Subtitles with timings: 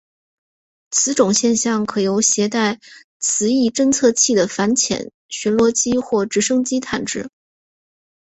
[0.89, 2.79] 此种现象可由携带
[3.19, 7.29] 磁异侦测器的反潜巡逻机或直升机探知。